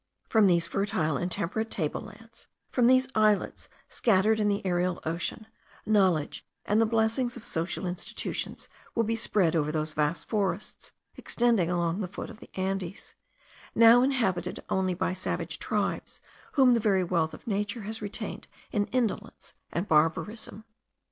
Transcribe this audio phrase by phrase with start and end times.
[0.27, 5.45] From these fertile and temperate table lands, from these islets scattered in the aerial ocean,
[5.85, 11.69] knowledge and the blessings of social institutions will be spread over those vast forests extending
[11.69, 13.13] along the foot of the Andes,
[13.75, 16.19] now inhabited only by savage tribes
[16.53, 20.65] whom the very wealth of nature has retained in indolence and barbarism.